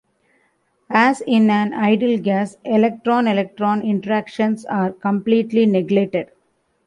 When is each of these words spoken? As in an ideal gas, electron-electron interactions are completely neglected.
As 0.89 1.21
in 1.27 1.51
an 1.51 1.75
ideal 1.75 2.19
gas, 2.19 2.57
electron-electron 2.65 3.83
interactions 3.83 4.65
are 4.65 4.91
completely 4.91 5.67
neglected. 5.67 6.31